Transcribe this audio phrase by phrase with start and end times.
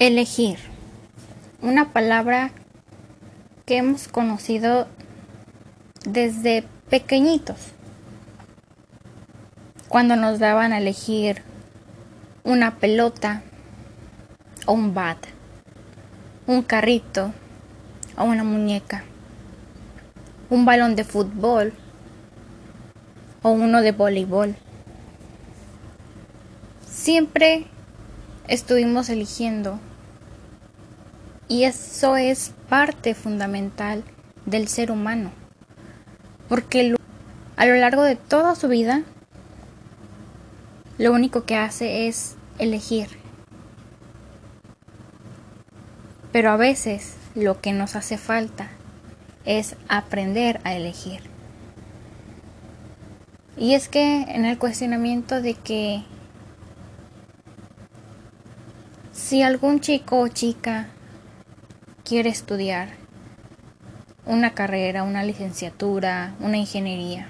[0.00, 0.60] Elegir.
[1.60, 2.52] Una palabra
[3.66, 4.86] que hemos conocido
[6.04, 7.56] desde pequeñitos.
[9.88, 11.42] Cuando nos daban a elegir
[12.44, 13.42] una pelota
[14.66, 15.18] o un bat,
[16.46, 17.32] un carrito
[18.16, 19.02] o una muñeca,
[20.48, 21.72] un balón de fútbol
[23.42, 24.54] o uno de voleibol.
[26.86, 27.66] Siempre
[28.46, 29.80] estuvimos eligiendo
[31.48, 34.04] y eso es parte fundamental
[34.44, 35.32] del ser humano.
[36.48, 36.94] Porque
[37.56, 39.02] a lo largo de toda su vida,
[40.98, 43.08] lo único que hace es elegir.
[46.32, 48.68] Pero a veces lo que nos hace falta
[49.44, 51.22] es aprender a elegir.
[53.56, 56.04] Y es que en el cuestionamiento de que
[59.12, 60.88] si algún chico o chica
[62.08, 62.88] quiere estudiar
[64.24, 67.28] una carrera, una licenciatura, una ingeniería.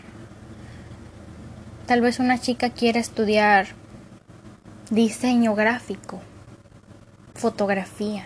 [1.86, 3.66] Tal vez una chica quiera estudiar
[4.90, 6.20] diseño gráfico,
[7.34, 8.24] fotografía.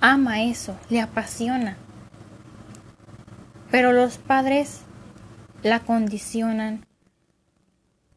[0.00, 1.76] Ama eso, le apasiona.
[3.70, 4.80] Pero los padres
[5.62, 6.84] la condicionan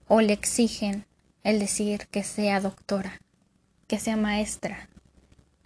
[0.07, 1.05] o le exigen
[1.43, 3.21] el decir que sea doctora,
[3.87, 4.87] que sea maestra,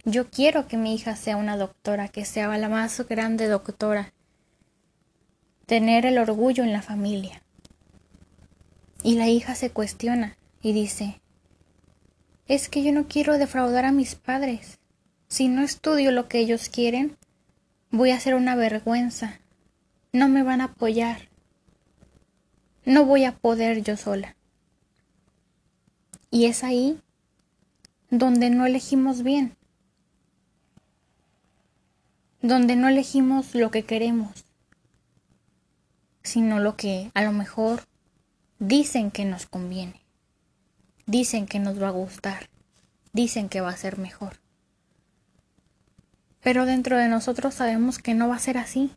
[0.08, 4.12] yo quiero que mi hija sea una doctora, que sea la más grande doctora.
[5.66, 7.42] Tener el orgullo en la familia.
[9.02, 11.20] Y la hija se cuestiona y dice,
[12.46, 14.78] es que yo no quiero defraudar a mis padres.
[15.26, 17.16] Si no estudio lo que ellos quieren,
[17.90, 19.40] voy a ser una vergüenza.
[20.12, 21.28] No me van a apoyar.
[22.84, 24.36] No voy a poder yo sola.
[26.30, 27.00] Y es ahí
[28.08, 29.55] donde no elegimos bien
[32.46, 34.44] donde no elegimos lo que queremos,
[36.22, 37.82] sino lo que a lo mejor
[38.58, 40.00] dicen que nos conviene,
[41.06, 42.48] dicen que nos va a gustar,
[43.12, 44.38] dicen que va a ser mejor.
[46.40, 48.92] Pero dentro de nosotros sabemos que no va a ser así.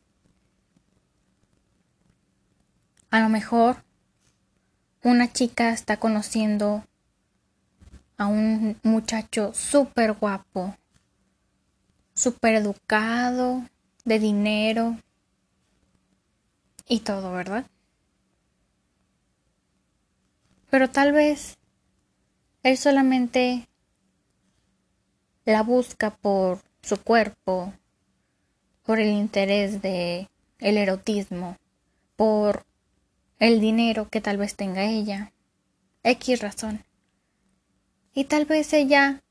[3.09, 3.83] A lo mejor
[5.03, 6.83] una chica está conociendo
[8.17, 10.77] a un muchacho súper guapo,
[12.19, 13.63] súper educado,
[14.03, 14.97] de dinero
[16.85, 17.65] y todo, ¿verdad?
[20.69, 21.57] Pero tal vez
[22.63, 23.69] él solamente
[25.45, 27.73] la busca por su cuerpo,
[28.83, 30.27] por el interés de
[30.59, 31.55] el erotismo,
[32.17, 32.65] por
[33.39, 35.31] el dinero que tal vez tenga ella,
[36.03, 36.83] X razón.
[38.13, 39.21] Y tal vez ella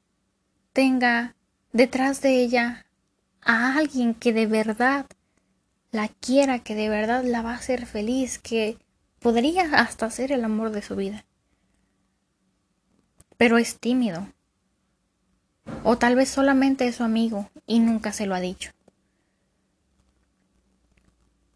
[0.73, 1.35] tenga
[1.73, 2.87] detrás de ella
[3.43, 5.07] a alguien que de verdad
[5.91, 8.79] la quiera, que de verdad la va a hacer feliz, que
[9.21, 11.25] podría hasta ser el amor de su vida.
[13.37, 14.29] Pero es tímido.
[15.85, 18.73] O tal vez solamente es su amigo y nunca se lo ha dicho.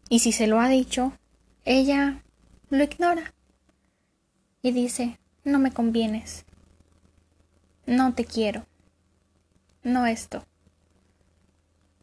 [0.09, 1.13] Y si se lo ha dicho,
[1.65, 2.21] ella
[2.69, 3.33] lo ignora
[4.61, 6.45] y dice, no me convienes,
[7.85, 8.65] no te quiero
[9.83, 10.45] no esto.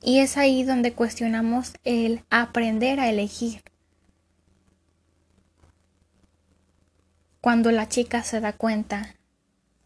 [0.03, 3.63] Y es ahí donde cuestionamos el aprender a elegir.
[7.41, 9.15] Cuando la chica se da cuenta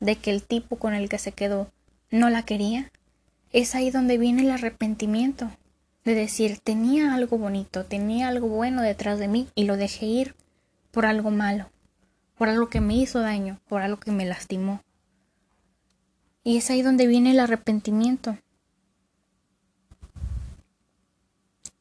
[0.00, 1.70] de que el tipo con el que se quedó
[2.10, 2.92] no la quería,
[3.52, 5.50] es ahí donde viene el arrepentimiento,
[6.04, 10.34] de decir, tenía algo bonito, tenía algo bueno detrás de mí y lo dejé ir
[10.90, 11.70] por algo malo,
[12.36, 14.83] por algo que me hizo daño, por algo que me lastimó.
[16.44, 18.36] Y es ahí donde viene el arrepentimiento.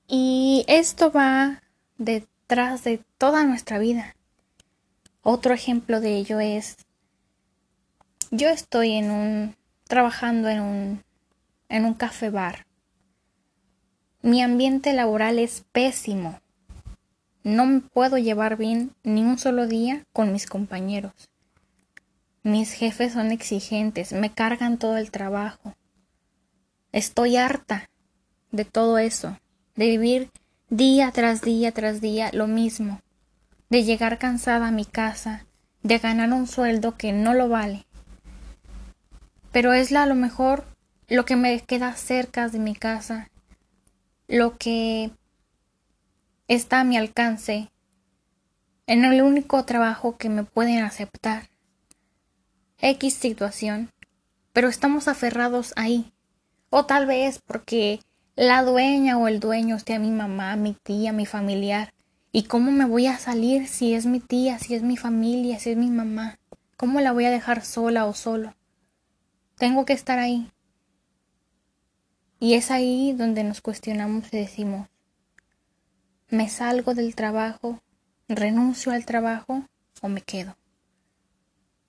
[0.07, 1.61] Y esto va
[1.97, 4.15] detrás de toda nuestra vida.
[5.21, 6.77] Otro ejemplo de ello es,
[8.31, 9.55] yo estoy en un,
[9.85, 11.03] trabajando en un,
[11.67, 12.65] en un café bar.
[14.21, 16.39] Mi ambiente laboral es pésimo.
[17.43, 21.32] No me puedo llevar bien ni un solo día con mis compañeros.
[22.45, 25.75] Mis jefes son exigentes, me cargan todo el trabajo.
[26.91, 27.89] Estoy harta
[28.51, 29.39] de todo eso,
[29.77, 30.29] de vivir
[30.69, 32.99] día tras día tras día lo mismo,
[33.69, 35.45] de llegar cansada a mi casa,
[35.83, 37.85] de ganar un sueldo que no lo vale.
[39.53, 40.65] Pero es a lo mejor
[41.07, 43.29] lo que me queda cerca de mi casa,
[44.27, 45.11] lo que
[46.49, 47.71] está a mi alcance,
[48.85, 51.52] en el único trabajo que me pueden aceptar.
[52.83, 53.89] X situación
[54.53, 56.13] pero estamos aferrados ahí.
[56.69, 57.99] O tal vez porque
[58.35, 61.93] la dueña o el dueño esté a mi mamá, mi tía, mi familiar.
[62.31, 65.71] ¿Y cómo me voy a salir si es mi tía, si es mi familia, si
[65.71, 66.39] es mi mamá?
[66.77, 68.55] ¿Cómo la voy a dejar sola o solo?
[69.57, 70.49] Tengo que estar ahí.
[72.39, 74.87] Y es ahí donde nos cuestionamos y decimos,
[76.29, 77.81] ¿me salgo del trabajo,
[78.27, 79.63] renuncio al trabajo
[80.01, 80.55] o me quedo?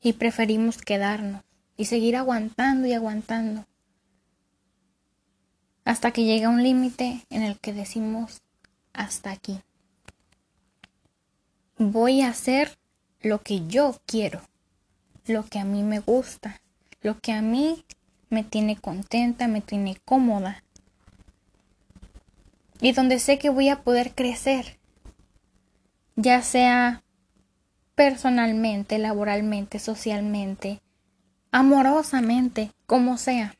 [0.04, 1.42] Y preferimos quedarnos
[1.76, 3.66] y seguir aguantando y aguantando
[5.84, 8.42] hasta que llega un límite en el que decimos
[8.92, 9.60] hasta aquí.
[11.78, 12.78] Voy a hacer
[13.20, 14.40] lo que yo quiero,
[15.26, 16.60] lo que a mí me gusta,
[17.02, 17.84] lo que a mí
[18.30, 20.62] me tiene contenta, me tiene cómoda.
[22.80, 24.78] Y donde sé que voy a poder crecer,
[26.16, 27.03] ya sea
[27.94, 30.80] personalmente, laboralmente, socialmente,
[31.52, 33.54] amorosamente, como sea,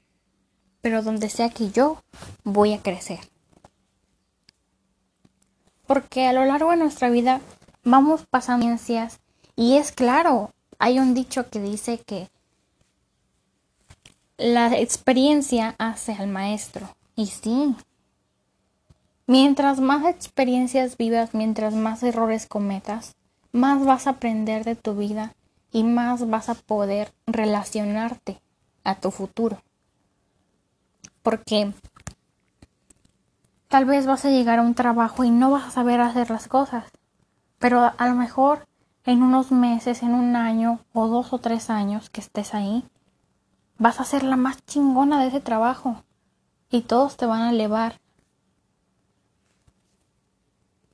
[0.80, 2.02] pero donde sea que yo
[2.42, 3.20] voy a crecer.
[5.86, 7.40] Porque a lo largo de nuestra vida
[7.84, 9.20] vamos pasando ciencias
[9.56, 12.28] y es claro, hay un dicho que dice que
[14.36, 16.88] la experiencia hace al maestro.
[17.14, 17.76] Y sí,
[19.26, 23.14] mientras más experiencias vivas, mientras más errores cometas,
[23.54, 25.32] más vas a aprender de tu vida
[25.70, 28.40] y más vas a poder relacionarte
[28.82, 29.62] a tu futuro.
[31.22, 31.72] Porque
[33.68, 36.48] tal vez vas a llegar a un trabajo y no vas a saber hacer las
[36.48, 36.90] cosas,
[37.60, 38.66] pero a lo mejor
[39.04, 42.84] en unos meses, en un año o dos o tres años que estés ahí,
[43.78, 46.02] vas a ser la más chingona de ese trabajo
[46.70, 48.00] y todos te van a elevar.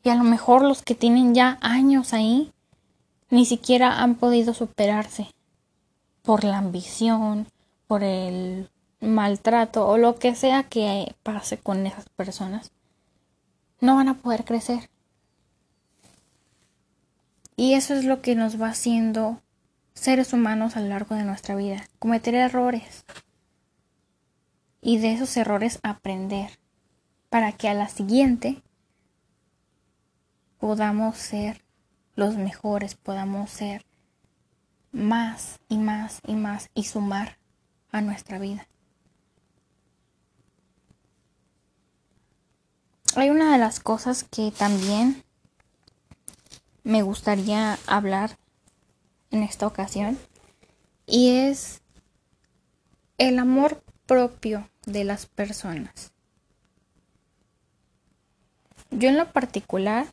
[0.02, 2.52] Y a lo mejor los que tienen ya años ahí
[3.28, 5.28] ni siquiera han podido superarse
[6.22, 7.46] por la ambición,
[7.86, 8.70] por el
[9.00, 12.72] maltrato o lo que sea que pase con esas personas.
[13.80, 14.90] No van a poder crecer.
[17.56, 19.40] Y eso es lo que nos va haciendo
[19.94, 21.84] seres humanos a lo largo de nuestra vida.
[21.98, 23.04] Cometer errores.
[24.80, 26.58] Y de esos errores aprender.
[27.28, 28.62] Para que a la siguiente
[30.60, 31.64] podamos ser
[32.14, 33.84] los mejores, podamos ser
[34.92, 37.38] más y más y más y sumar
[37.90, 38.68] a nuestra vida.
[43.16, 45.24] Hay una de las cosas que también
[46.84, 48.38] me gustaría hablar
[49.30, 50.18] en esta ocasión
[51.06, 51.80] y es
[53.18, 56.12] el amor propio de las personas.
[58.90, 60.06] Yo en lo particular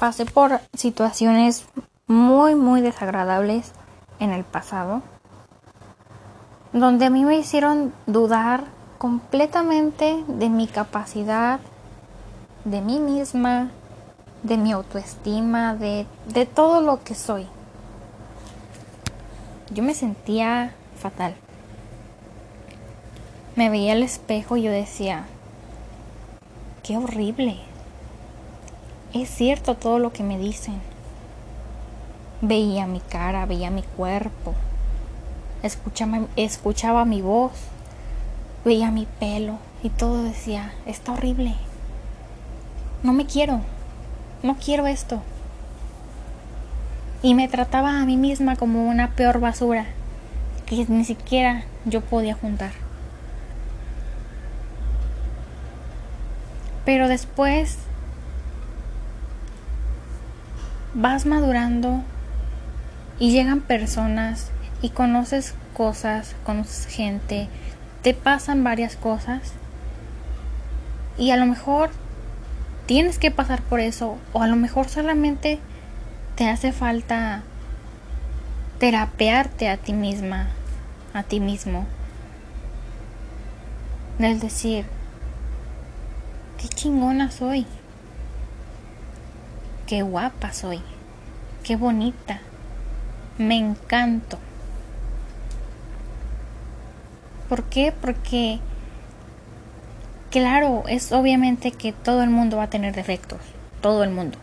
[0.00, 1.66] pasé por situaciones
[2.06, 3.72] muy, muy desagradables
[4.18, 5.02] en el pasado,
[6.72, 8.64] donde a mí me hicieron dudar
[8.96, 11.60] completamente de mi capacidad,
[12.64, 13.70] de mí misma,
[14.42, 17.46] de mi autoestima, de, de todo lo que soy.
[19.70, 21.34] Yo me sentía fatal.
[23.54, 25.26] Me veía al espejo y yo decía,
[26.82, 27.60] qué horrible,
[29.12, 30.80] es cierto todo lo que me dicen.
[32.40, 34.54] Veía mi cara, veía mi cuerpo,
[36.36, 37.52] escuchaba, mi voz,
[38.64, 41.54] veía mi pelo y todo decía, está horrible.
[43.02, 43.60] No me quiero,
[44.42, 45.22] no quiero esto.
[47.22, 49.86] Y me trataba a mí misma como una peor basura
[50.64, 52.70] que ni siquiera yo podía juntar.
[56.86, 57.76] Pero después
[60.94, 62.02] vas madurando
[63.18, 64.50] y llegan personas
[64.82, 67.48] y conoces cosas, conoces gente,
[68.02, 69.52] te pasan varias cosas
[71.18, 71.90] y a lo mejor
[72.86, 75.60] tienes que pasar por eso o a lo mejor solamente
[76.34, 77.42] te hace falta
[78.78, 80.48] terapearte a ti misma,
[81.12, 81.86] a ti mismo.
[84.18, 84.86] Es decir,
[86.58, 87.66] qué chingona soy
[89.90, 90.80] qué guapa soy,
[91.64, 92.38] qué bonita,
[93.38, 94.38] me encanto.
[97.48, 97.92] ¿Por qué?
[98.00, 98.60] Porque,
[100.30, 103.40] claro, es obviamente que todo el mundo va a tener defectos,
[103.80, 104.38] todo el mundo.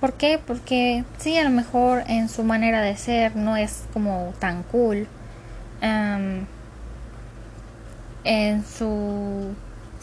[0.00, 0.40] ¿Por qué?
[0.44, 5.06] Porque sí, a lo mejor en su manera de ser no es como tan cool.
[8.22, 9.54] en su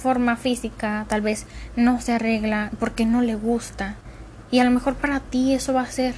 [0.01, 3.96] forma física, tal vez no se arregla porque no le gusta.
[4.51, 6.15] Y a lo mejor para ti eso va a ser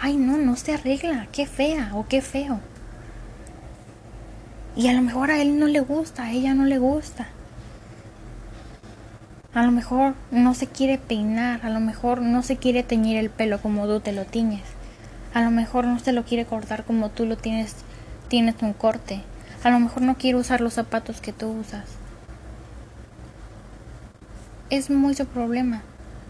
[0.00, 2.60] ay no, no se arregla, qué fea o qué feo.
[4.76, 7.28] Y a lo mejor a él no le gusta, a ella no le gusta.
[9.54, 13.30] A lo mejor no se quiere peinar, a lo mejor no se quiere teñir el
[13.30, 14.64] pelo como tú te lo tiñes.
[15.32, 17.74] A lo mejor no se lo quiere cortar como tú lo tienes,
[18.28, 19.22] tienes un corte.
[19.64, 21.84] A lo mejor no quiere usar los zapatos que tú usas.
[24.68, 25.82] Es muy su problema.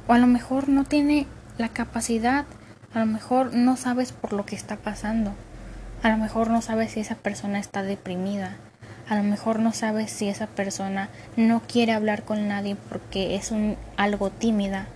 [0.07, 1.27] O a lo mejor no tiene
[1.57, 2.45] la capacidad,
[2.93, 5.33] a lo mejor no sabes por lo que está pasando.
[6.03, 8.57] A lo mejor no sabes si esa persona está deprimida.
[9.09, 13.53] A lo mejor no sabes si esa persona no quiere hablar con nadie porque es
[13.53, 14.87] un, algo tímida.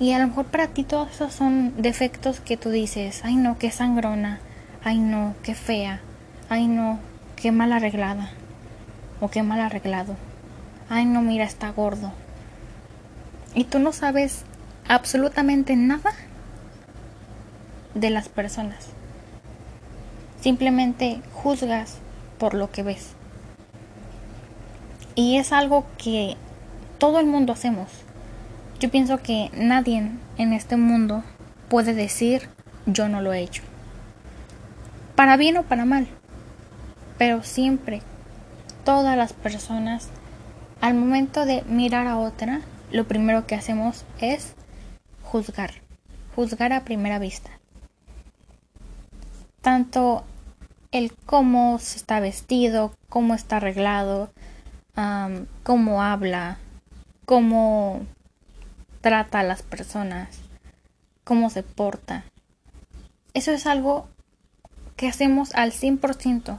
[0.00, 3.58] Y a lo mejor para ti todos esos son defectos que tú dices, ay no,
[3.58, 4.38] qué sangrona,
[4.82, 6.00] ay no, qué fea,
[6.48, 7.00] ay no,
[7.36, 8.30] qué mal arreglada
[9.20, 10.16] o qué mal arreglado.
[10.88, 12.12] Ay no, mira, está gordo.
[13.54, 14.44] Y tú no sabes
[14.88, 16.12] absolutamente nada
[17.94, 18.88] de las personas.
[20.40, 21.98] Simplemente juzgas
[22.38, 23.12] por lo que ves.
[25.14, 26.36] Y es algo que
[26.98, 27.88] todo el mundo hacemos.
[28.80, 31.22] Yo pienso que nadie en este mundo
[31.68, 32.48] puede decir
[32.86, 33.62] yo no lo he hecho.
[35.14, 36.08] Para bien o para mal.
[37.16, 38.02] Pero siempre,
[38.84, 40.08] todas las personas,
[40.84, 42.60] al momento de mirar a otra,
[42.92, 44.52] lo primero que hacemos es
[45.22, 45.70] juzgar.
[46.36, 47.48] Juzgar a primera vista.
[49.62, 50.24] Tanto
[50.92, 54.30] el cómo se está vestido, cómo está arreglado,
[55.62, 56.58] cómo habla,
[57.24, 58.02] cómo
[59.00, 60.38] trata a las personas,
[61.24, 62.24] cómo se porta.
[63.32, 64.06] Eso es algo
[64.96, 66.58] que hacemos al 100%.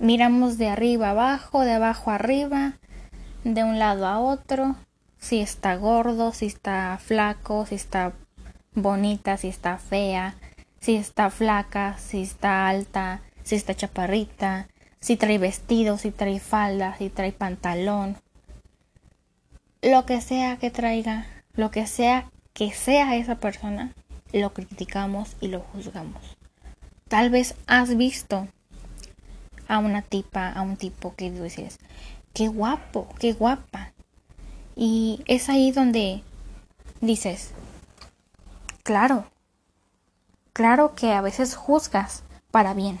[0.00, 2.80] Miramos de arriba abajo, de abajo arriba,
[3.44, 4.74] de un lado a otro,
[5.18, 8.12] si está gordo, si está flaco, si está
[8.74, 10.34] bonita, si está fea,
[10.80, 14.68] si está flaca, si está alta, si está chaparrita,
[15.00, 18.16] si trae vestido, si trae falda, si trae pantalón.
[19.82, 23.92] Lo que sea que traiga, lo que sea que sea esa persona,
[24.32, 26.36] lo criticamos y lo juzgamos.
[27.08, 28.48] Tal vez has visto
[29.68, 31.78] a una tipa, a un tipo que dices,
[32.34, 33.92] qué guapo, qué guapa.
[34.76, 36.22] Y es ahí donde
[37.00, 37.52] dices,
[38.82, 39.24] claro,
[40.52, 42.98] claro que a veces juzgas para bien.